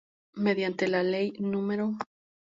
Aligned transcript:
Mediante 0.33 0.87
la 0.87 1.03
Ley 1.03 1.33
Núm. 1.37 1.95